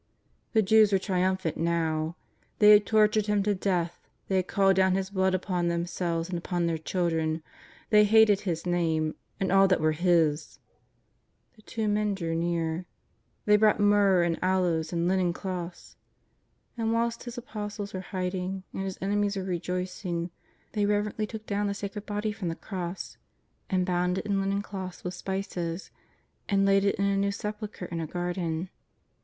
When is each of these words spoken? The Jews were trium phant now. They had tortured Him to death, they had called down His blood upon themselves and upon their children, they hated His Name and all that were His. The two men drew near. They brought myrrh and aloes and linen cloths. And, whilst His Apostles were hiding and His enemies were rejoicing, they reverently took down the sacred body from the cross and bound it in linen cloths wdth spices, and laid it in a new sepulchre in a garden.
The 0.53 0.63
Jews 0.63 0.91
were 0.91 0.97
trium 0.97 1.37
phant 1.37 1.57
now. 1.57 2.15
They 2.57 2.71
had 2.71 2.87
tortured 2.87 3.27
Him 3.27 3.43
to 3.43 3.53
death, 3.53 4.09
they 4.29 4.37
had 4.37 4.47
called 4.47 4.75
down 4.75 4.95
His 4.95 5.11
blood 5.11 5.35
upon 5.35 5.67
themselves 5.67 6.27
and 6.27 6.39
upon 6.39 6.65
their 6.65 6.79
children, 6.79 7.43
they 7.91 8.03
hated 8.05 8.39
His 8.41 8.65
Name 8.65 9.13
and 9.39 9.51
all 9.51 9.67
that 9.67 9.79
were 9.79 9.91
His. 9.91 10.57
The 11.55 11.61
two 11.61 11.87
men 11.87 12.15
drew 12.15 12.33
near. 12.33 12.87
They 13.45 13.57
brought 13.57 13.79
myrrh 13.79 14.23
and 14.23 14.39
aloes 14.41 14.91
and 14.91 15.07
linen 15.07 15.33
cloths. 15.33 15.97
And, 16.75 16.91
whilst 16.93 17.25
His 17.25 17.37
Apostles 17.37 17.93
were 17.93 18.01
hiding 18.01 18.63
and 18.73 18.81
His 18.81 18.97
enemies 19.01 19.37
were 19.37 19.43
rejoicing, 19.43 20.31
they 20.71 20.87
reverently 20.87 21.27
took 21.27 21.45
down 21.45 21.67
the 21.67 21.75
sacred 21.75 22.07
body 22.07 22.31
from 22.31 22.47
the 22.47 22.55
cross 22.55 23.17
and 23.69 23.85
bound 23.85 24.17
it 24.17 24.25
in 24.25 24.41
linen 24.41 24.63
cloths 24.63 25.03
wdth 25.03 25.13
spices, 25.13 25.91
and 26.49 26.65
laid 26.65 26.85
it 26.85 26.95
in 26.95 27.05
a 27.05 27.15
new 27.15 27.31
sepulchre 27.31 27.85
in 27.85 27.99
a 27.99 28.07
garden. 28.07 28.71